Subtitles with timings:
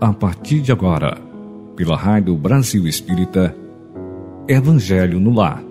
[0.00, 1.18] a partir de agora,
[1.76, 3.54] pela Rádio Brasil Espírita,
[4.48, 5.62] Evangelho no Lar.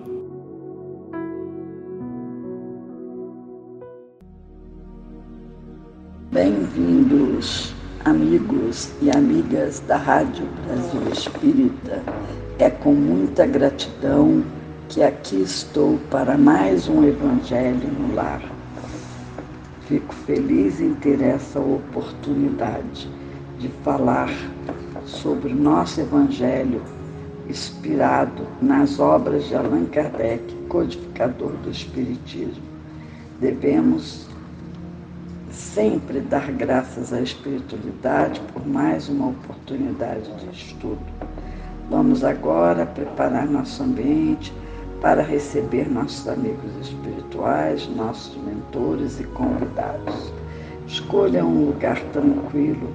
[6.30, 7.74] Bem-vindos,
[8.04, 12.00] amigos e amigas da Rádio Brasil Espírita.
[12.60, 14.44] É com muita gratidão
[14.88, 18.42] que aqui estou para mais um Evangelho no Lar.
[19.88, 23.10] Fico feliz em ter essa oportunidade
[23.60, 24.30] de falar
[25.04, 26.82] sobre o nosso Evangelho
[27.48, 32.62] inspirado nas obras de Allan Kardec, codificador do Espiritismo.
[33.38, 34.26] Devemos
[35.50, 41.00] sempre dar graças à espiritualidade por mais uma oportunidade de estudo.
[41.90, 44.52] Vamos agora preparar nosso ambiente
[45.02, 50.32] para receber nossos amigos espirituais, nossos mentores e convidados.
[50.86, 52.88] Escolha um lugar tranquilo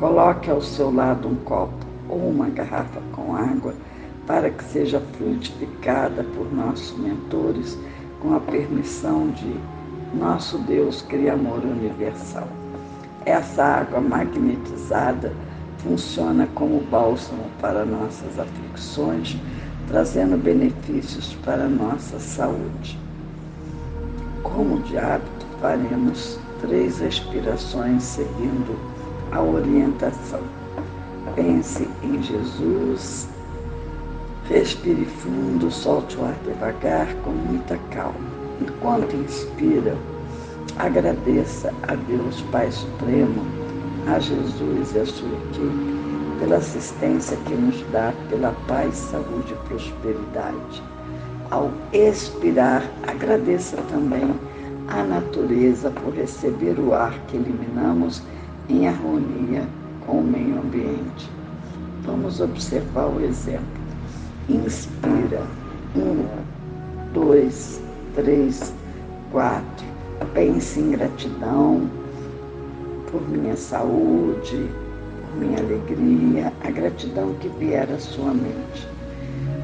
[0.00, 3.74] Coloque ao seu lado um copo ou uma garrafa com água
[4.26, 7.78] para que seja frutificada por nossos mentores
[8.18, 9.60] com a permissão de
[10.18, 12.48] nosso Deus Criador Universal.
[13.26, 15.34] Essa água magnetizada
[15.76, 19.36] funciona como bálsamo para nossas aflições,
[19.86, 22.98] trazendo benefícios para nossa saúde.
[24.42, 28.89] Como de hábito, faremos três respirações seguindo
[29.32, 30.40] a orientação.
[31.34, 33.28] Pense em Jesus,
[34.48, 38.40] respire fundo, solte o ar devagar, com muita calma.
[38.60, 39.96] Enquanto inspira,
[40.78, 43.44] agradeça a Deus Pai Supremo,
[44.06, 46.00] a Jesus e a sua equipe
[46.40, 50.82] pela assistência que nos dá, pela paz, saúde e prosperidade.
[51.50, 54.34] Ao expirar, agradeça também
[54.88, 58.22] à natureza por receber o ar que eliminamos
[58.70, 59.66] em harmonia
[60.06, 61.30] com o meio ambiente.
[62.04, 63.66] Vamos observar o exemplo.
[64.48, 65.42] Inspira.
[65.96, 66.24] Um,
[67.12, 67.80] dois,
[68.14, 68.72] três,
[69.32, 69.86] quatro.
[70.34, 71.90] Pense em gratidão
[73.10, 74.70] por minha saúde,
[75.20, 78.88] por minha alegria, a gratidão que vier à sua mente.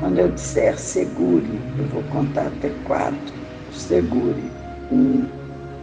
[0.01, 3.35] Quando eu disser segure, eu vou contar até quatro.
[3.73, 4.51] Segure.
[4.91, 5.27] Um,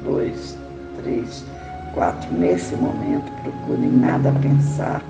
[0.03, 0.57] dois,
[1.01, 1.45] três,
[1.93, 2.31] quatro.
[2.33, 5.01] Nesse momento, procure nada pensar,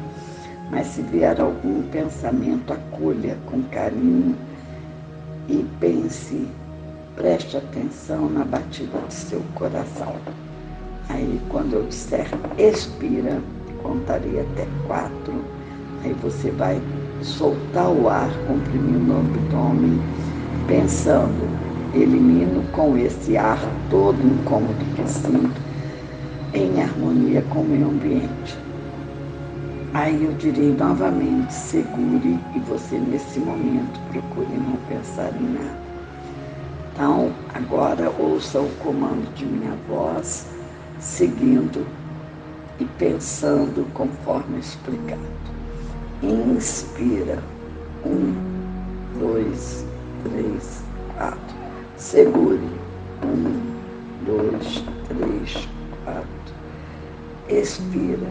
[0.70, 4.36] mas se vier algum pensamento, acolha com carinho
[5.48, 6.48] e pense,
[7.16, 10.16] preste atenção na batida de seu coração.
[11.10, 12.28] Aí, quando eu disser
[12.58, 13.40] expira,
[13.82, 15.44] contarei até quatro,
[16.04, 16.82] aí você vai
[17.22, 20.00] soltar o ar, comprimindo o abdômen,
[20.68, 21.50] pensando,
[21.94, 25.63] elimino com esse ar todo incômodo que sinto
[26.54, 28.58] em harmonia com o meio ambiente.
[29.94, 35.84] Aí eu direi novamente, segure e você nesse momento procure não pensar em nada.
[36.94, 40.48] Então, agora ouça o comando de minha voz,
[41.00, 41.86] seguindo
[42.80, 45.22] e pensando conforme explicado.
[46.22, 47.40] Inspira.
[48.06, 48.34] Um,
[49.20, 49.86] dois,
[50.24, 50.84] três,
[51.16, 51.56] quatro.
[51.98, 52.60] Segure.
[53.24, 53.60] Um,
[54.26, 55.68] dois, três,
[57.50, 58.30] expira.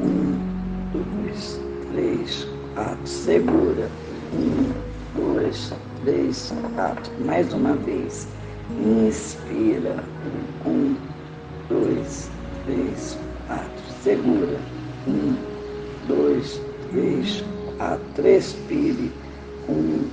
[0.00, 0.38] Um,
[0.92, 1.60] dois,
[1.92, 3.06] três, quatro.
[3.06, 3.90] Segura.
[4.32, 4.72] Um,
[5.14, 5.72] dois,
[6.02, 7.12] três, quatro.
[7.24, 8.28] Mais uma vez.
[8.70, 10.04] Inspira.
[10.64, 10.96] Um,
[11.68, 12.30] dois,
[12.64, 13.84] três, quatro.
[14.02, 14.60] Segura.
[15.06, 15.36] Um,
[16.06, 17.44] dois, três,
[17.76, 18.26] quatro.
[18.26, 19.12] Expire.
[19.68, 20.08] Um,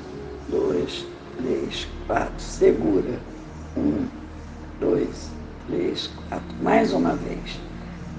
[0.49, 1.05] dois,
[1.37, 2.39] três, quatro.
[2.39, 3.19] Segura.
[3.77, 4.07] Um,
[4.79, 5.31] dois,
[5.67, 6.55] três, quatro.
[6.61, 7.59] Mais uma vez.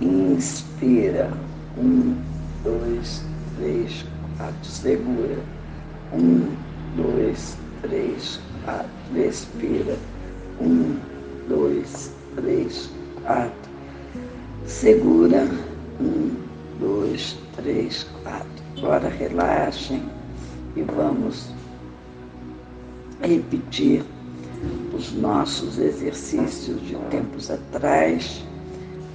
[0.00, 1.30] Inspira.
[1.78, 2.16] Um,
[2.64, 3.22] dois,
[3.56, 4.04] três,
[4.36, 4.64] quatro.
[4.64, 5.38] Segura.
[6.12, 6.56] Um,
[6.96, 8.90] dois, três, quatro.
[9.14, 9.96] Respira.
[10.60, 10.98] Um,
[11.48, 12.90] dois, três,
[13.22, 13.70] quatro.
[14.66, 15.48] Segura.
[16.00, 16.34] Um,
[16.80, 18.48] dois, três, quatro.
[18.78, 20.02] Agora relaxem
[20.76, 21.50] e vamos
[23.22, 24.04] repetir
[24.92, 28.44] os nossos exercícios de tempos atrás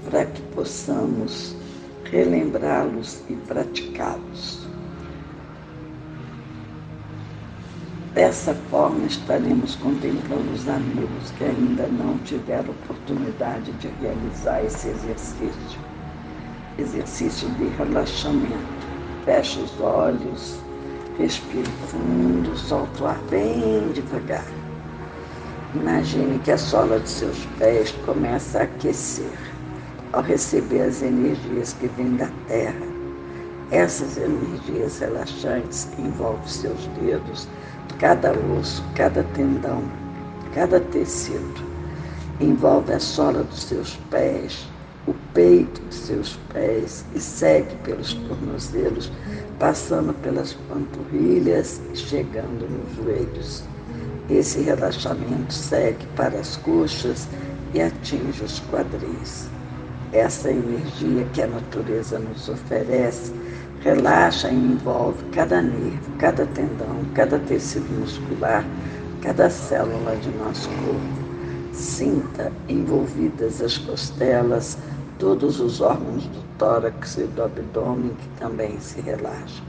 [0.09, 1.55] para que possamos
[2.05, 4.67] relembrá-los e praticá-los.
[8.13, 15.79] Dessa forma, estaremos contemplando os amigos que ainda não tiveram oportunidade de realizar esse exercício
[16.77, 18.87] exercício de relaxamento.
[19.25, 20.57] Feche os olhos,
[21.17, 24.45] respire fundo, solta o ar bem devagar.
[25.75, 29.48] Imagine que a sola de seus pés começa a aquecer
[30.13, 32.87] ao receber as energias que vêm da terra
[33.71, 37.47] Essas energias relaxantes envolvem seus dedos,
[37.99, 39.83] cada osso, cada tendão,
[40.55, 41.63] cada tecido.
[42.41, 44.67] Envolve a sola dos seus pés,
[45.07, 49.11] o peito de seus pés e segue pelos tornozelos,
[49.59, 53.63] passando pelas panturrilhas e chegando nos joelhos.
[54.31, 57.27] Esse relaxamento segue para as coxas
[57.75, 59.58] e atinge os quadris.
[60.11, 63.31] Essa energia que a natureza nos oferece
[63.81, 68.65] relaxa e envolve cada nervo, cada tendão, cada tecido muscular,
[69.21, 71.29] cada célula de nosso corpo.
[71.73, 74.79] Sinta envolvidas as costelas,
[75.19, 79.63] todos os órgãos do tórax e do abdômen que também se relaxam.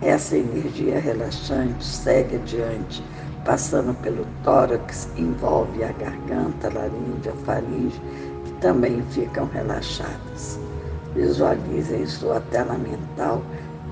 [0.00, 3.02] Essa energia relaxante segue adiante,
[3.44, 8.00] passando pelo tórax, envolve a garganta, a laringe, a faringe
[8.64, 10.58] também ficam relaxadas.
[11.14, 13.42] Visualize em sua tela mental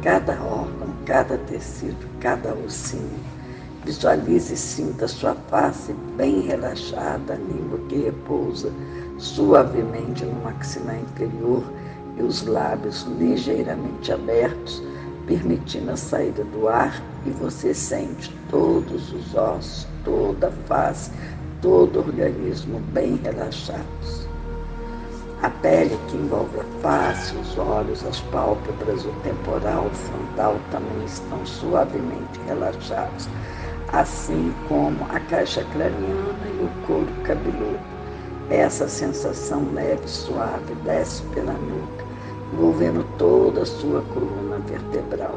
[0.00, 3.20] cada órgão, cada tecido, cada ossinho.
[3.84, 8.72] Visualize e sinta sua face bem relaxada, a língua que repousa
[9.18, 11.62] suavemente no maxilar inferior
[12.16, 14.82] e os lábios ligeiramente abertos,
[15.26, 21.10] permitindo a saída do ar e você sente todos os ossos, toda a face,
[21.60, 24.21] todo o organismo bem relaxados.
[25.42, 31.04] A pele que envolve a face, os olhos, as pálpebras, o temporal, o frontal também
[31.04, 33.28] estão suavemente relaxados,
[33.92, 37.80] assim como a caixa craniana e o couro cabeludo.
[38.50, 42.04] Essa sensação leve e suave desce pela nuca,
[42.52, 45.36] envolvendo toda a sua coluna vertebral.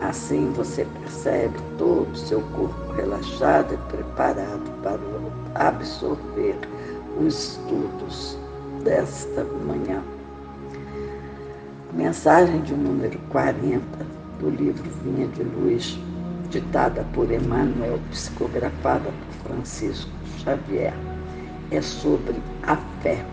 [0.00, 5.00] Assim você percebe todo o seu corpo relaxado e preparado para
[5.68, 6.56] absorver
[7.18, 8.41] os estudos
[8.82, 10.02] desta manhã.
[11.92, 13.82] Mensagem de número 40
[14.40, 15.98] do livro Vinha de Luz,
[16.50, 20.94] ditada por Emmanuel, psicografada por Francisco Xavier,
[21.70, 23.24] é sobre a fé.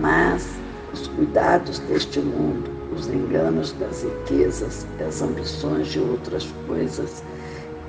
[0.00, 0.48] Mas
[0.92, 7.22] os cuidados deste mundo, os enganos das riquezas, as ambições de outras coisas,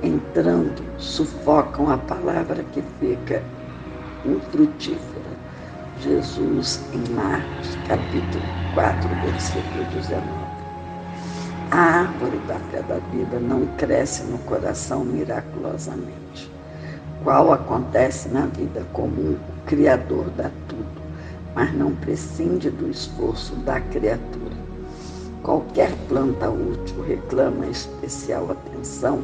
[0.03, 3.43] entrando, sufocam a palavra que fica
[4.25, 5.18] infrutífera
[6.01, 8.41] Jesus em Marcos, capítulo
[8.73, 10.23] 4, versículo 19.
[11.71, 16.49] A árvore da fé da vida não cresce no coração miraculosamente.
[17.21, 21.01] Qual acontece na vida comum, o Criador dá tudo,
[21.53, 24.55] mas não prescinde do esforço da criatura.
[25.43, 29.21] Qualquer planta útil reclama especial atenção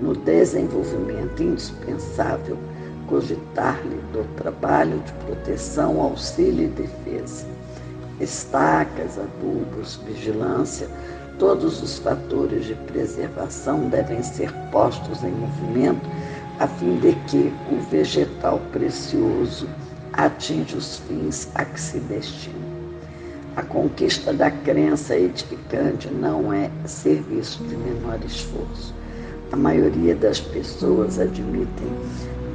[0.00, 2.56] no desenvolvimento indispensável
[3.08, 7.46] cogitar-lhe do trabalho de proteção, auxílio e defesa.
[8.20, 10.88] Estacas, adubos, vigilância,
[11.38, 16.08] todos os fatores de preservação devem ser postos em movimento
[16.60, 19.68] a fim de que o vegetal precioso
[20.12, 22.64] atinja os fins a que se destina.
[23.56, 28.94] A conquista da crença edificante não é serviço de menor esforço.
[29.52, 31.88] A maioria das pessoas admitem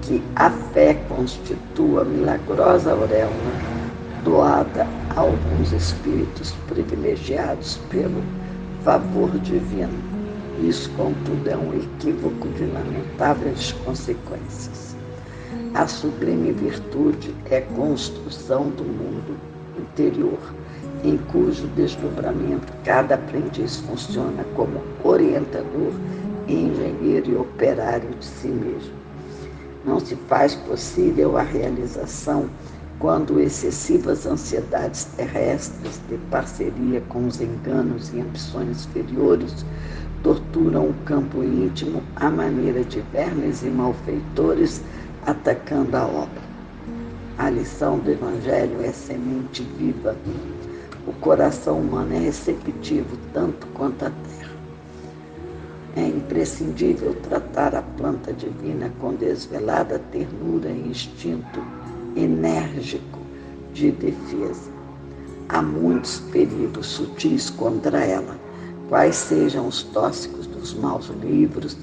[0.02, 3.80] que a fé constitua milagrosa auréola
[4.24, 8.22] doada a alguns espíritos privilegiados pelo
[8.84, 9.98] favor divino.
[10.62, 14.96] Isso, contudo, é um equívoco de lamentáveis consequências.
[15.74, 19.38] A sublime virtude é construção do mundo
[19.78, 20.40] interior,
[21.04, 25.94] em cujo desdobramento cada aprendiz funciona como orientador,
[26.48, 28.99] engenheiro e operário de si mesmo
[29.90, 32.48] não se faz possível a realização
[33.00, 39.66] quando excessivas ansiedades terrestres de parceria com os enganos e ambições inferiores
[40.22, 44.84] torturam o campo íntimo à maneira de vermes e malfeitores
[45.26, 46.50] atacando a obra.
[47.38, 50.16] A lição do Evangelho é semente viva.
[51.08, 54.59] O coração humano é receptivo tanto quanto a terra.
[55.96, 61.60] É imprescindível tratar a planta divina com desvelada ternura e instinto
[62.16, 63.20] enérgico
[63.74, 64.72] de defesa.
[65.50, 68.38] Há muitos perigos sutis contra ela,
[68.88, 71.76] quais sejam os tóxicos dos maus livros,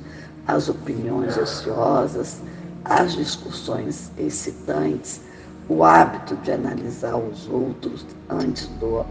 [0.46, 2.40] as opiniões ociosas,
[2.84, 5.20] as discussões excitantes,
[5.68, 9.04] o hábito de analisar os outros antes do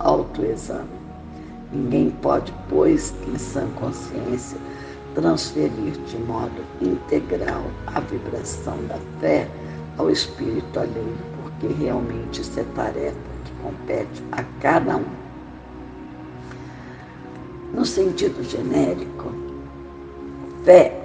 [0.00, 0.88] autoexame.
[1.72, 4.56] Ninguém pode, pois, em sã consciência,
[5.14, 9.46] transferir de modo integral a vibração da fé
[9.98, 15.20] ao espírito alheio, porque realmente isso é tarefa que compete a cada um.
[17.74, 19.32] No sentido genérico,
[20.64, 20.96] fé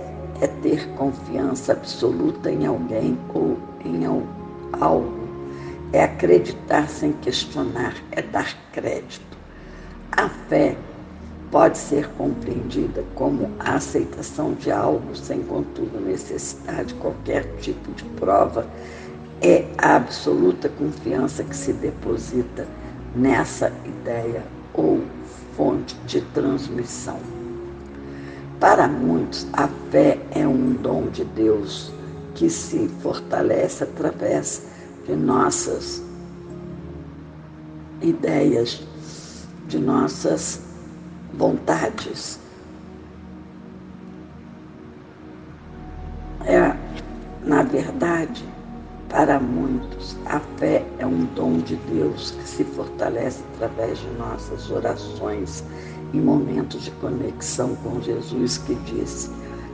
[0.42, 4.06] é ter confiança absoluta em alguém ou em
[4.80, 5.26] algo.
[5.94, 9.38] É acreditar sem questionar, é dar crédito.
[10.12, 10.76] A fé
[11.56, 18.04] pode ser compreendida como a aceitação de algo sem, contudo, necessitar de qualquer tipo de
[18.20, 18.68] prova.
[19.42, 22.68] É a absoluta confiança que se deposita
[23.16, 24.44] nessa ideia
[24.74, 25.02] ou
[25.56, 27.20] fonte de transmissão.
[28.60, 31.90] Para muitos, a fé é um dom de Deus
[32.34, 34.62] que se fortalece através
[35.08, 36.04] de nossas
[38.02, 38.86] ideias,
[39.70, 40.65] de nossas
[41.38, 42.40] vontades.
[46.46, 46.76] É,
[47.44, 48.46] na verdade,
[49.10, 54.70] para muitos, a fé é um dom de Deus que se fortalece através de nossas
[54.70, 55.64] orações
[56.14, 59.30] em momentos de conexão com Jesus, que disse: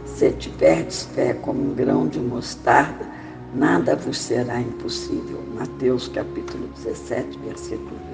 [0.05, 3.05] Se tiverdes fé como um grão de mostarda,
[3.53, 5.41] nada vos será impossível.
[5.57, 8.10] Mateus capítulo 17, versículo 20.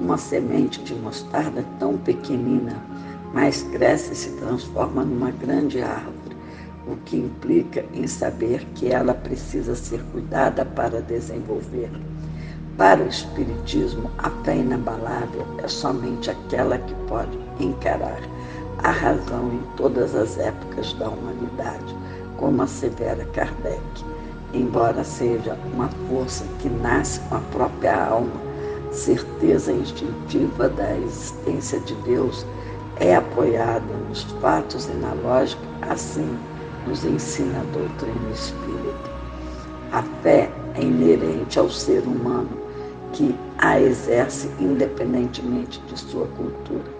[0.00, 2.76] Uma semente de mostarda tão pequenina,
[3.34, 6.36] mas cresce e se transforma numa grande árvore,
[6.86, 11.90] o que implica em saber que ela precisa ser cuidada para desenvolver.
[12.76, 18.20] Para o Espiritismo, a fé inabalável é somente aquela que pode encarar
[18.84, 21.96] a razão em todas as épocas da humanidade,
[22.36, 23.82] como assevera Kardec.
[24.54, 28.47] Embora seja uma força que nasce com a própria alma,
[28.92, 32.46] certeza instintiva da existência de Deus,
[33.00, 36.38] é apoiada nos fatos e na lógica, assim
[36.86, 39.10] nos ensina a doutrina espírita.
[39.92, 42.50] A fé é inerente ao ser humano
[43.12, 46.90] que a exerce independentemente de sua cultura,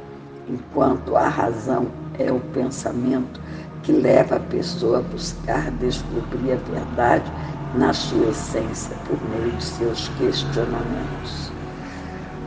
[0.49, 1.87] enquanto a razão
[2.19, 3.41] é o pensamento
[3.83, 7.31] que leva a pessoa a buscar descobrir a verdade
[7.75, 11.48] na sua essência por meio de seus questionamentos.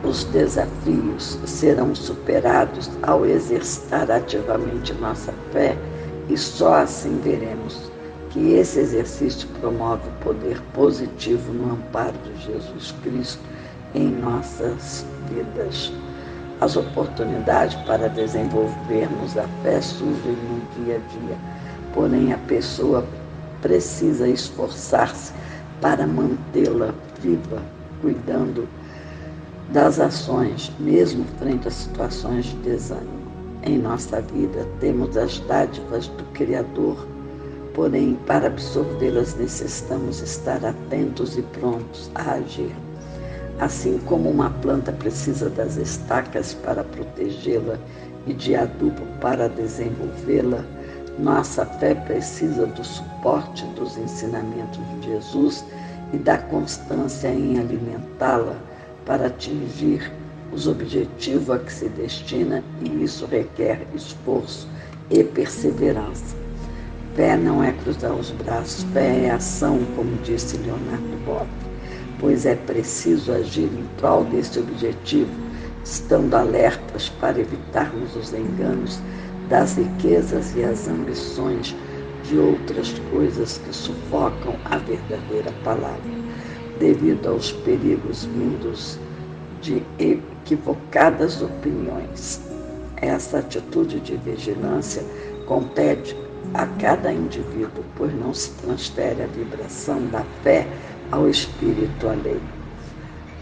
[0.04, 5.76] Os desafios serão superados ao exercitar ativamente nossa fé
[6.28, 7.90] e só assim veremos
[8.30, 13.42] que esse exercício promove o poder positivo no amparo de Jesus Cristo
[13.94, 15.92] em nossas vidas.
[16.60, 21.36] As oportunidades para desenvolvermos a fé surgem no dia a dia,
[21.94, 23.04] porém a pessoa
[23.60, 25.32] precisa esforçar-se
[25.80, 27.62] para mantê-la viva,
[28.00, 28.66] cuidando
[29.70, 33.22] das ações, mesmo frente a situações de desânimo.
[33.62, 37.06] Em nossa vida temos as dádivas do Criador,
[37.74, 42.74] porém, para absorvê-las necessitamos estar atentos e prontos a agir.
[43.60, 47.78] Assim como uma planta precisa das estacas para protegê-la
[48.26, 50.64] e de adubo para desenvolvê-la,
[51.18, 55.64] nossa fé precisa do suporte dos ensinamentos de Jesus
[56.12, 58.56] e da constância em alimentá-la
[59.06, 60.12] para atingir
[60.52, 64.68] os objetivos a que se destina, e isso requer esforço
[65.10, 66.36] e perseverança.
[67.14, 71.46] Fé não é cruzar os braços, fé é ação, como disse Leonardo Bob
[72.22, 75.28] pois é preciso agir em prol deste objetivo,
[75.84, 79.00] estando alertas para evitarmos os enganos
[79.48, 81.74] das riquezas e as ambições
[82.22, 86.12] de outras coisas que sufocam a verdadeira palavra,
[86.82, 88.98] devido aos perigos vindos
[89.60, 92.40] de equivocadas opiniões.
[92.96, 95.04] Essa atitude de vigilância
[95.46, 96.16] compete
[96.54, 100.66] a cada indivíduo, pois não se transfere a vibração da fé
[101.12, 102.42] ao espírito alheio.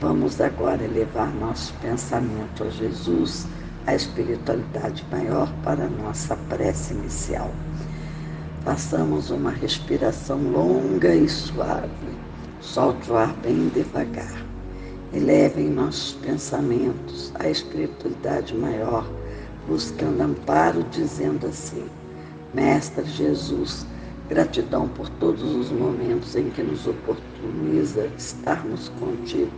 [0.03, 3.47] Vamos agora elevar nosso pensamento a Jesus,
[3.87, 7.51] a espiritualidade maior para nossa prece inicial.
[8.65, 12.20] Façamos uma respiração longa e suave.
[12.61, 14.47] Solte o ar bem devagar.
[15.13, 19.11] Elevem nossos pensamentos à espiritualidade maior,
[19.67, 21.87] buscando amparo, dizendo assim:
[22.55, 23.87] Mestre Jesus,
[24.31, 29.51] Gratidão por todos os momentos em que nos oportuniza estarmos contigo.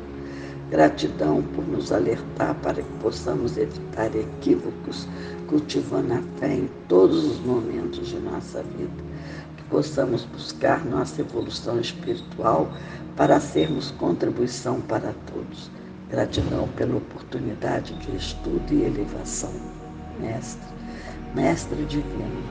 [0.71, 5.07] Gratidão por nos alertar para que possamos evitar equívocos,
[5.47, 9.12] cultivando a fé em todos os momentos de nossa vida.
[9.73, 12.71] Possamos buscar nossa evolução espiritual
[13.17, 15.71] para sermos contribuição para todos.
[16.11, 19.51] Gratidão pela oportunidade de estudo e elevação.
[20.21, 20.69] Mestre,
[21.35, 22.43] Mestre Divino,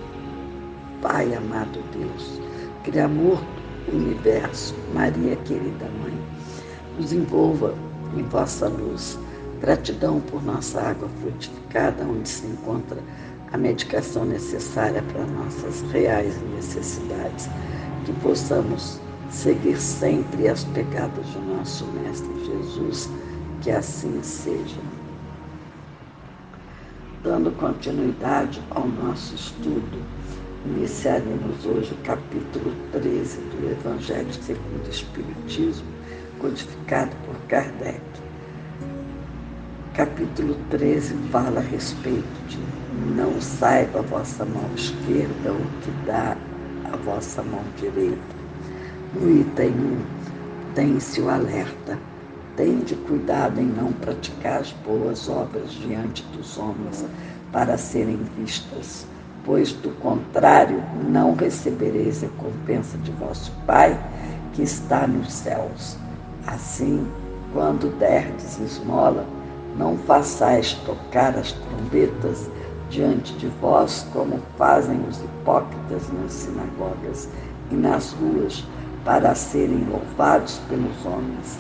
[1.00, 2.42] Pai amado Deus,
[2.84, 3.40] Criador
[3.86, 6.20] do universo, Maria querida Mãe,
[6.98, 7.76] nos envolva
[8.18, 9.20] em vossa luz,
[9.60, 12.98] Gratidão por nossa água frutificada, onde se encontra
[13.54, 17.50] a medicação necessária para nossas reais necessidades.
[18.06, 23.10] Que possamos seguir sempre as pegadas do nosso Mestre Jesus,
[23.62, 24.80] que assim seja.
[27.24, 30.04] Dando continuidade ao nosso estudo,
[30.66, 35.86] iniciaremos hoje o capítulo 13 do Evangelho segundo o Espiritismo,
[36.40, 38.21] codificado por Kardec
[39.94, 42.58] capítulo 13 fala a respeito de
[43.14, 46.38] não saiba a vossa mão esquerda o que dá
[46.92, 48.18] a vossa mão direita.
[49.14, 49.98] No item 1,
[50.76, 52.00] tem-se o alerta.
[52.56, 57.06] Tende cuidado em não praticar as boas obras diante dos homens
[57.52, 59.06] para serem vistas,
[59.44, 63.98] pois do contrário não recebereis recompensa de vosso Pai
[64.54, 65.98] que está nos céus.
[66.48, 67.06] Assim,
[67.54, 69.26] quando derdes esmola,
[69.78, 72.50] não façais tocar as trombetas
[72.90, 77.30] diante de vós, como fazem os hipócritas nas sinagogas
[77.72, 78.66] e nas ruas,
[79.06, 81.58] para serem louvados pelos homens.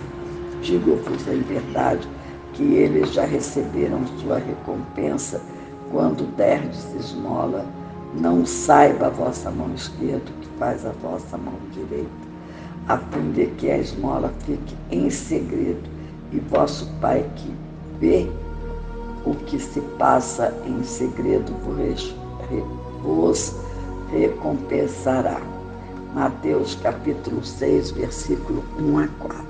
[0.62, 2.08] Digo-vos em verdade
[2.54, 5.42] que eles já receberam sua recompensa
[5.90, 7.66] quando derdes esmola.
[8.14, 12.10] Não saiba a vossa mão esquerda o que faz a vossa mão direita,
[12.88, 15.90] a fim de que a esmola fique em segredo,
[16.34, 17.54] e vosso Pai que
[18.02, 18.28] vê
[19.24, 21.54] o que se passa em segredo
[23.04, 23.56] vos
[24.12, 25.40] recompensará.
[26.14, 29.46] Mateus capítulo 6, versículo 1 a 4.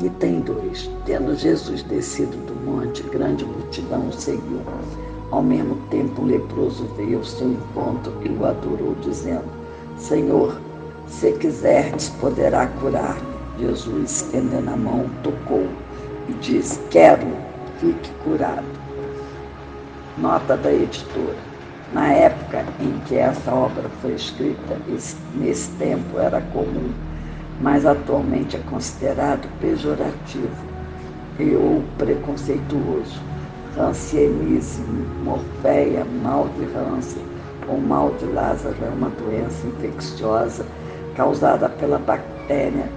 [0.00, 0.90] Item 2.
[1.04, 4.62] Tendo Jesus descido do monte, grande multidão o seguiu.
[5.30, 9.44] Ao mesmo tempo, o leproso veio ao seu encontro e o adorou, dizendo:
[9.96, 10.60] Senhor,
[11.06, 13.32] se quiserdes, poderá curar-me.
[13.58, 15.68] Jesus, estendendo a mão, tocou
[16.28, 17.26] e diz: Quero,
[17.82, 18.64] fique curado.
[20.16, 21.36] Nota da editora.
[21.92, 24.78] Na época em que essa obra foi escrita,
[25.34, 26.90] nesse tempo era comum,
[27.60, 30.72] mas atualmente é considerado pejorativo
[31.38, 33.20] e ou preconceituoso.
[33.76, 34.82] Rancienise,
[35.24, 37.24] morfeia, mal de Hansen
[37.68, 40.64] ou mal de Lázaro é uma doença infecciosa
[41.14, 42.88] causada pela bactéria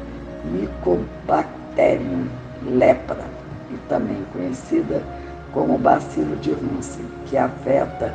[0.45, 2.27] Mycobacterium
[2.63, 3.34] lepra,
[3.75, 5.03] e também conhecida
[5.51, 8.13] como bacilo de Hansen, que afeta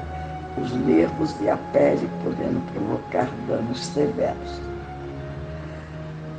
[0.61, 4.61] os nervos e a pele, podendo provocar danos severos.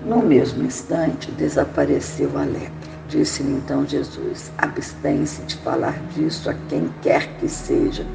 [0.06, 2.92] No mesmo instante, desapareceu a lepra.
[3.08, 8.06] Disse-lhe então Jesus: abstém-se de falar disso a quem quer que seja,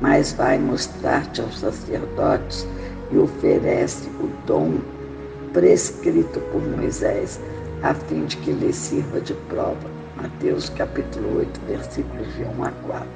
[0.00, 2.66] mas vai mostrar-te aos sacerdotes
[3.10, 4.78] e oferece o dom
[5.52, 7.40] prescrito por Moisés
[7.82, 9.91] a fim de que lhe sirva de prova.
[10.22, 13.08] Mateus capítulo 8, versículos de 1 a 4.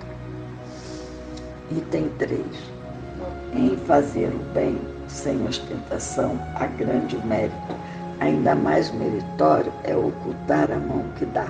[1.70, 2.40] Item 3.
[3.54, 7.76] Em fazer o bem sem ostentação há grande mérito.
[8.18, 11.46] Ainda mais meritório é ocultar a mão que dá.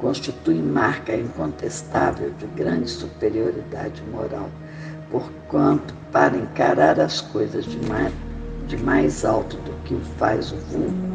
[0.00, 4.50] Constitui marca incontestável de grande superioridade moral,
[5.08, 8.12] porquanto, para encarar as coisas de mais,
[8.66, 11.14] de mais alto do que o faz o vulgo,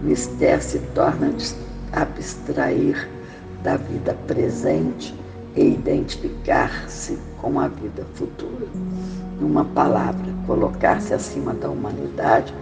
[0.00, 1.32] Mister se torna
[1.94, 3.08] abstrair
[3.62, 5.14] da vida presente
[5.56, 8.66] e identificar-se com a vida futura.
[9.40, 12.52] Numa palavra, colocar-se acima da humanidade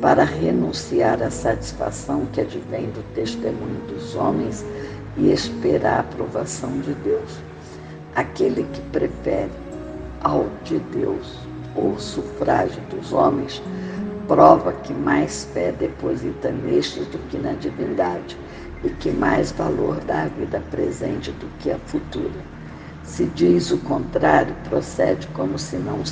[0.00, 4.64] para renunciar à satisfação que advém do testemunho dos homens
[5.16, 7.38] e esperar a aprovação de Deus.
[8.14, 9.50] Aquele que prefere
[10.22, 11.38] ao de Deus
[11.74, 13.62] ou sufrágio dos homens
[14.26, 18.36] prova que mais fé deposita nestes do que na divindade
[18.84, 22.56] e que mais valor dá à vida presente do que à futura.
[23.02, 26.02] Se diz o contrário, procede como se não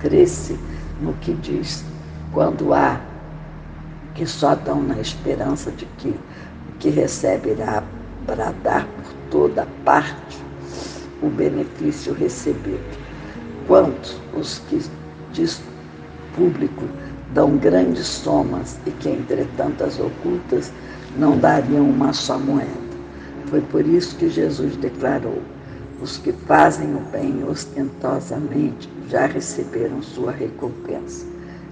[0.00, 0.58] cresce
[1.00, 1.84] no que diz,
[2.32, 3.00] quando há
[4.14, 7.82] que só dão na esperança de que o que recebe irá
[8.26, 10.38] bradar por toda parte
[11.22, 12.98] o benefício recebido.
[13.66, 14.82] Quanto os que
[15.32, 15.62] diz
[16.34, 16.84] público
[17.32, 20.72] dão grandes somas e que, entre tantas ocultas,
[21.16, 22.70] não dariam uma só moeda.
[23.46, 25.42] Foi por isso que Jesus declarou:
[26.00, 31.26] os que fazem o bem ostentosamente já receberam sua recompensa.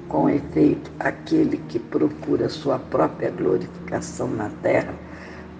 [0.09, 4.92] Com efeito, aquele que procura sua própria glorificação na terra,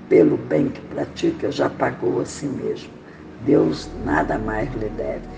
[0.09, 2.91] pelo bem que pratica, já pagou a si mesmo.
[3.47, 5.29] Deus nada mais lhe deve,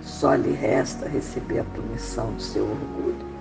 [0.00, 3.31] só lhe resta receber a punição do seu orgulho.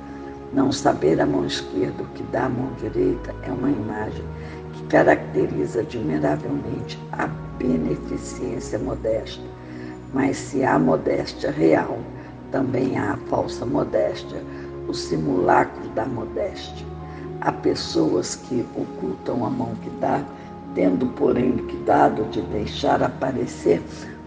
[0.53, 4.25] Não saber a mão esquerda o que dá a mão direita é uma imagem
[4.73, 9.43] que caracteriza admiravelmente a beneficência modesta.
[10.13, 11.99] Mas se há modéstia real,
[12.51, 14.43] também há a falsa modéstia,
[14.89, 16.85] o simulacro da modéstia.
[17.39, 20.21] Há pessoas que ocultam a mão que dá,
[20.75, 23.81] tendo, porém, cuidado de deixar aparecer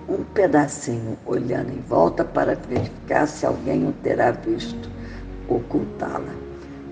[0.09, 4.94] um pedacinho, olhando em volta para verificar se alguém o terá visto,
[5.49, 6.35] ocultá-la.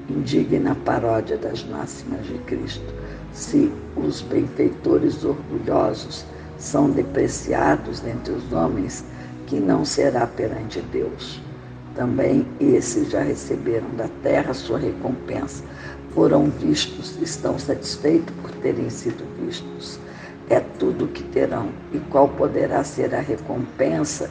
[0.08, 2.94] Indigna paródia das máximas de Cristo.
[3.32, 6.24] Se os benfeitores orgulhosos
[6.58, 9.04] são depreciados entre os homens,
[9.46, 11.40] que não será perante Deus.
[11.94, 15.62] Também esses já receberam da terra sua recompensa.
[16.14, 19.98] Foram vistos, estão satisfeitos por terem sido vistos.
[20.48, 21.68] É tudo o que terão.
[21.92, 24.30] E qual poderá ser a recompensa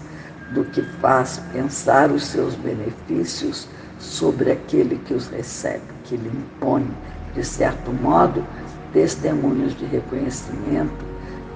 [0.54, 3.68] do que faz pensar os seus benefícios
[4.02, 6.86] sobre aquele que os recebe, que lhe impõe,
[7.34, 8.44] de certo modo,
[8.92, 11.06] testemunhos de reconhecimento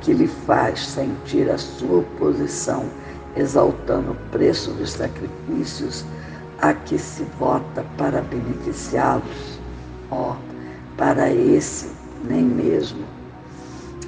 [0.02, 2.86] que lhe faz sentir a sua posição
[3.36, 6.06] exaltando o preço dos sacrifícios
[6.62, 9.60] a que se vota para beneficiá-los.
[10.12, 10.36] Ó, oh,
[10.96, 11.92] para esse
[12.24, 13.04] nem mesmo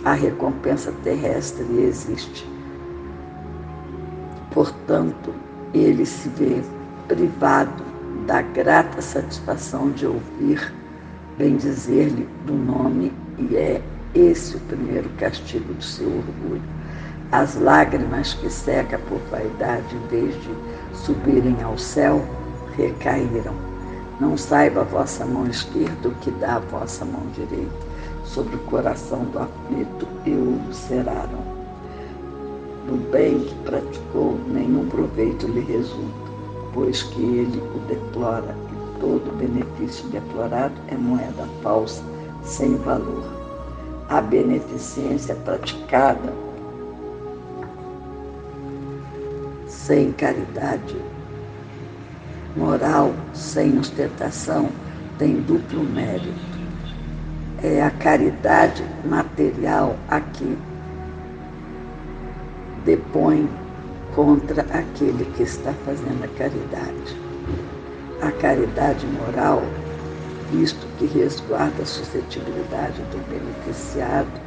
[0.06, 2.48] a recompensa terrestre existe.
[4.52, 5.34] Portanto,
[5.74, 6.62] ele se vê
[7.08, 7.84] privado
[8.28, 10.72] da grata satisfação de ouvir
[11.38, 13.82] bem dizer-lhe do nome, e é
[14.14, 16.78] esse o primeiro castigo do seu orgulho
[17.32, 20.50] as lágrimas que seca por vaidade, em vez de
[20.98, 22.24] subirem ao céu,
[22.78, 23.54] recaíram.
[24.20, 27.88] Não saiba a vossa mão esquerda o que dá a vossa mão direita.
[28.24, 31.58] Sobre o coração do aflito e o ulceraram.
[32.88, 36.27] Do bem que praticou, nenhum proveito lhe resulta,
[36.78, 42.04] pois que ele o deplora, e todo benefício deplorado é moeda falsa,
[42.44, 43.24] sem valor.
[44.10, 46.32] A beneficência praticada
[49.68, 50.96] sem caridade.
[52.56, 54.70] Moral sem ostentação
[55.18, 56.30] tem duplo mérito.
[57.64, 60.56] É a caridade material a que
[62.86, 63.50] depõe
[64.18, 67.22] contra aquele que está fazendo a caridade.
[68.20, 69.62] A caridade moral,
[70.52, 74.42] visto que resguarda a suscetibilidade do beneficiado,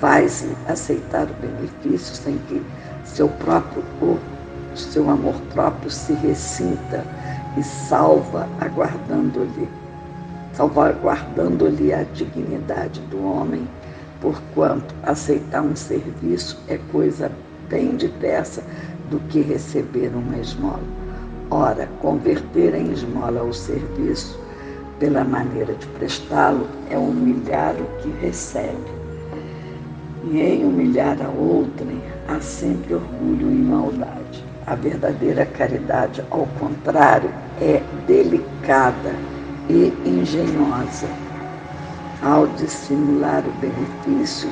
[0.00, 2.60] faz aceitar o benefício sem que
[3.04, 4.34] seu próprio corpo
[4.74, 7.04] seu amor próprio se ressinta
[7.56, 9.68] e salva, aguardando-lhe,
[10.52, 13.68] salvaguardando-lhe a dignidade do homem,
[14.20, 17.30] porquanto aceitar um serviço é coisa
[17.68, 18.64] bem diversa
[19.10, 20.82] do que receber uma esmola.
[21.50, 24.38] Ora, converter em esmola o serviço,
[24.98, 28.92] pela maneira de prestá-lo, é humilhar o que recebe.
[30.24, 34.44] E em humilhar a outrem, há sempre orgulho e maldade.
[34.66, 39.14] A verdadeira caridade, ao contrário, é delicada
[39.68, 41.08] e engenhosa.
[42.22, 44.48] Ao dissimular o benefício,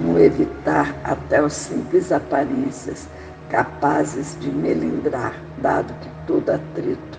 [0.00, 3.06] no evitar até as simples aparências
[3.50, 7.18] capazes de melindrar, dado que todo atrito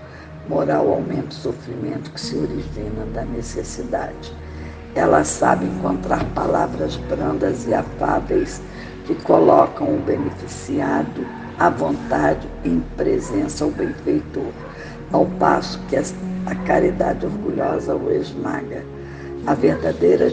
[0.50, 4.34] moral aumenta o sofrimento que se origina da necessidade.
[4.96, 8.62] Ela sabe encontrar palavras brandas e afáveis
[9.06, 11.26] que colocam o beneficiado
[11.60, 14.52] à vontade em presença ao benfeitor,
[15.12, 18.84] ao passo que a caridade orgulhosa o esmaga.
[19.48, 20.28] A verdadeira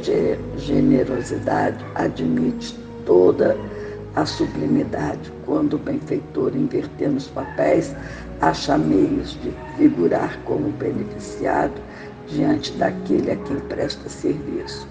[0.56, 3.77] generosidade admite toda a
[4.26, 7.94] sublimidade, quando o benfeitor, invertendo os papéis,
[8.40, 11.80] acha meios de figurar como beneficiado
[12.26, 14.86] diante daquele a quem presta serviço.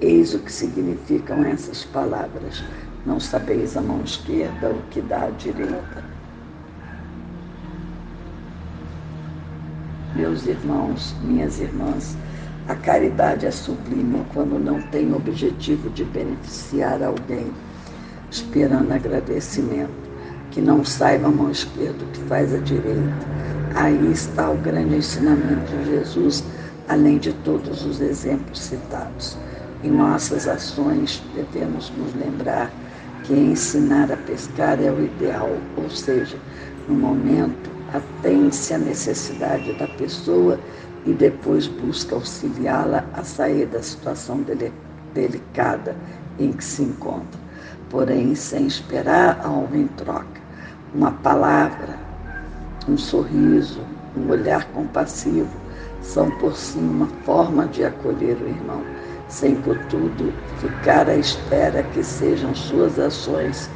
[0.00, 2.62] Eis o que significam essas palavras.
[3.06, 6.04] Não sabeis a mão esquerda o que dá à direita.
[10.14, 12.16] Meus irmãos, minhas irmãs,
[12.68, 17.50] a caridade é sublime quando não tem objetivo de beneficiar alguém,
[18.32, 20.10] esperando agradecimento.
[20.50, 23.26] Que não saiba a mão esquerda o que faz a direita.
[23.74, 26.44] Aí está o grande ensinamento de Jesus,
[26.88, 29.38] além de todos os exemplos citados.
[29.84, 32.70] Em nossas ações, devemos nos lembrar
[33.24, 36.36] que ensinar a pescar é o ideal, ou seja,
[36.88, 40.58] no momento atende-se à necessidade da pessoa
[41.06, 44.44] e depois busca auxiliá-la a sair da situação
[45.14, 45.96] delicada
[46.38, 47.40] em que se encontra,
[47.92, 50.40] porém sem esperar algo em troca.
[50.94, 51.94] Uma palavra,
[52.88, 53.80] um sorriso,
[54.16, 55.50] um olhar compassivo
[56.00, 58.82] são por si uma forma de acolher o irmão,
[59.28, 63.70] sem contudo ficar à espera que sejam suas ações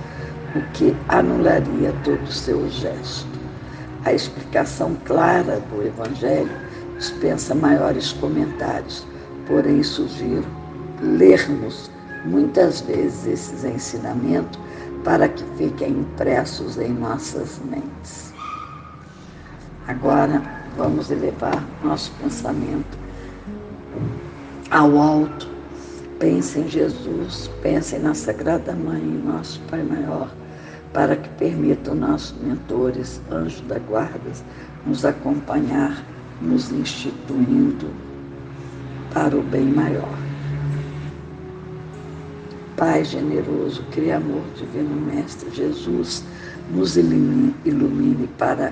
[0.54, 3.38] o que anularia todo o seu gesto.
[4.04, 6.50] A explicação clara do Evangelho
[6.96, 9.06] dispensa maiores comentários,
[9.46, 10.46] porém sugiro
[11.02, 11.90] lermos
[12.24, 14.58] muitas vezes esses ensinamentos
[15.04, 18.34] para que fiquem impressos em nossas mentes.
[19.86, 20.42] Agora
[20.76, 22.98] vamos elevar nosso pensamento
[24.70, 25.48] ao alto.
[26.18, 30.28] Pense em Jesus, pense na Sagrada Mãe, nosso Pai Maior,
[30.92, 34.18] para que permitam nossos mentores, anjos da guarda,
[34.86, 36.02] nos acompanhar,
[36.40, 37.90] nos instituindo
[39.12, 40.25] para o bem maior.
[42.76, 46.22] Pai generoso, Criador Divino Mestre Jesus,
[46.70, 48.70] nos ilumine, ilumine para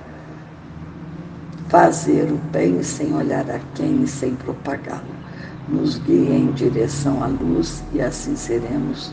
[1.68, 5.14] fazer o bem sem olhar a quem e sem propagá-lo.
[5.70, 9.10] Nos guie em direção à luz e assim seremos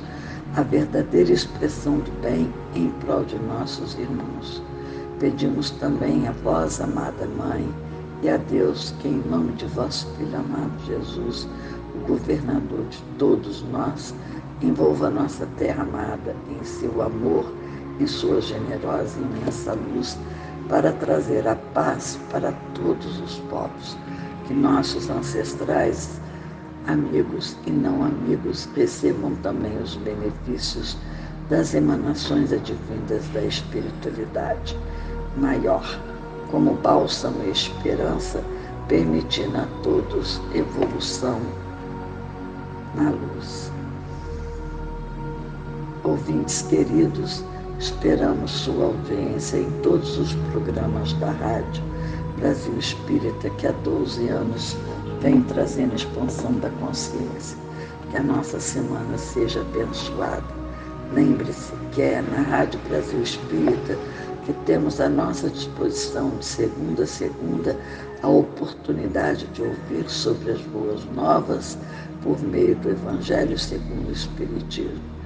[0.58, 4.62] a verdadeira expressão do bem em prol de nossos irmãos.
[5.20, 7.66] Pedimos também a vós, amada Mãe,
[8.22, 11.48] e a Deus que, em nome de vosso Filho amado Jesus,
[11.96, 14.14] o governador de todos nós,
[14.62, 17.52] envolva nossa terra amada em seu amor
[18.00, 20.18] e sua generosa e imensa luz
[20.70, 23.98] para trazer a paz para todos os povos.
[24.48, 26.20] Que nossos ancestrais,
[26.88, 30.98] amigos e não amigos, recebam também os benefícios
[31.50, 34.78] das emanações advindas da espiritualidade
[35.38, 35.84] maior,
[36.50, 38.44] como bálsamo e esperança,
[38.88, 41.40] permitindo a todos evolução
[42.96, 43.71] na luz.
[46.04, 47.44] Ouvintes queridos,
[47.78, 51.84] esperamos sua audiência em todos os programas da rádio
[52.40, 54.76] Brasil Espírita que há 12 anos
[55.22, 57.56] vem trazendo expansão da consciência.
[58.10, 60.44] Que a nossa semana seja abençoada.
[61.14, 63.96] Lembre-se que é na Rádio Brasil Espírita
[64.44, 67.78] que temos à nossa disposição de segunda a segunda
[68.24, 71.78] a oportunidade de ouvir sobre as boas novas
[72.24, 75.21] por meio do Evangelho segundo o Espiritismo.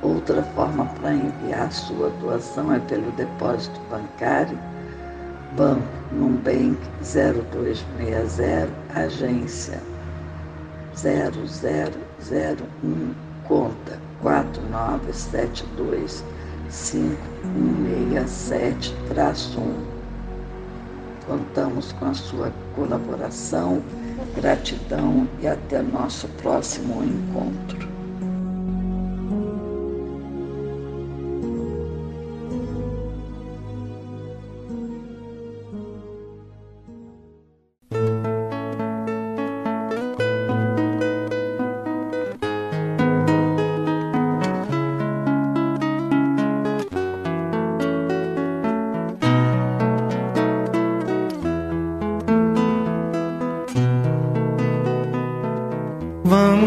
[0.04, 4.60] Outra forma para enviar sua doação é pelo depósito bancário,
[5.56, 9.80] Banco Numbank 0260, agência
[10.94, 13.14] 0001,
[13.48, 16.22] conta 4972
[16.70, 19.14] 5167 1
[21.26, 23.82] Contamos com a sua colaboração,
[24.36, 27.93] gratidão e até nosso próximo encontro.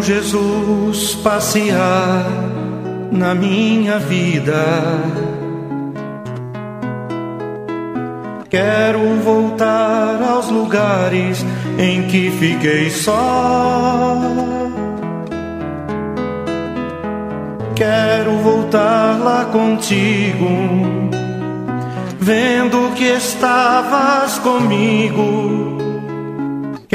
[0.06, 2.24] Jesus passear
[3.10, 4.54] na minha vida.
[8.48, 11.44] Quero voltar aos lugares
[11.76, 14.20] em que fiquei só.
[17.74, 20.48] Quero voltar lá contigo,
[22.20, 25.65] vendo que estavas comigo.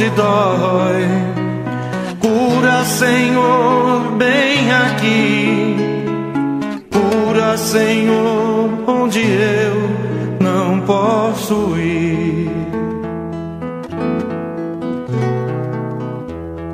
[0.00, 1.06] onde dói.
[2.20, 5.76] Cura, Senhor, bem aqui.
[6.90, 12.50] Cura, Senhor, onde eu não posso ir.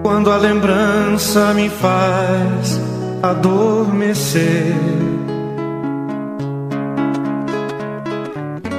[0.03, 2.81] Quando a lembrança me faz
[3.23, 4.77] adormecer.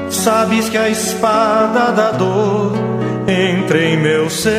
[0.09, 2.86] Sabes que a espada da dor
[3.27, 4.55] entra em meu ser.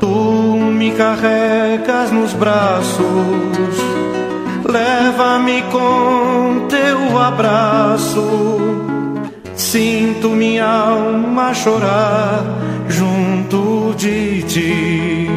[0.00, 3.76] Tu me carregas nos braços,
[4.64, 8.58] leva-me com teu abraço.
[9.54, 12.42] Sinto minha alma chorar
[12.88, 15.28] junto de ti.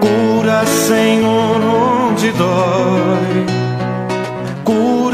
[0.00, 3.46] Cura, Senhor, onde dói.
[4.64, 5.03] Cura,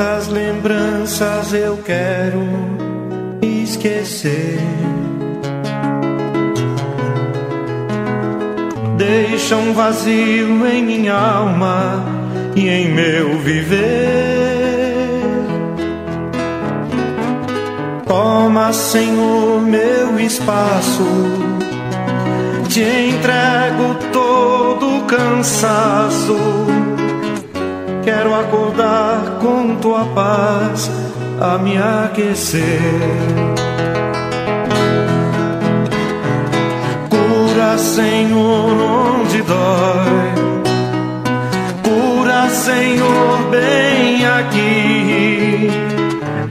[0.00, 2.40] Tantas lembranças eu quero
[3.42, 4.58] esquecer.
[8.96, 12.02] Deixa um vazio em minha alma
[12.56, 13.84] e em meu viver.
[18.06, 21.04] Toma, Senhor, meu espaço.
[22.70, 26.38] Te entrego todo o cansaço.
[28.12, 30.90] Quero acordar com tua paz
[31.40, 32.80] a me aquecer.
[37.08, 40.34] Cura, Senhor, onde dói.
[41.84, 45.70] Cura, Senhor, bem aqui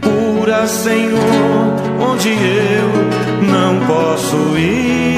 [0.02, 1.20] cura, Senhor,
[2.10, 2.90] onde eu
[3.52, 5.10] não posso ir.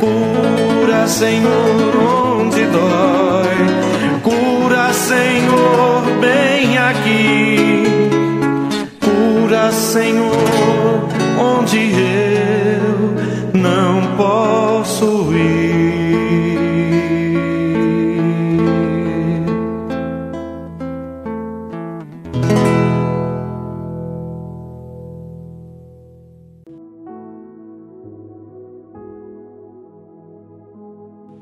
[0.00, 2.17] Cura, Senhor,
[6.20, 7.84] bem aqui.
[9.00, 15.78] Cura, Senhor, onde eu não posso ir.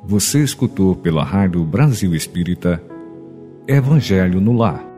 [0.09, 2.83] Você escutou pela Rádio Brasil Espírita
[3.68, 4.95] Evangelho no Lar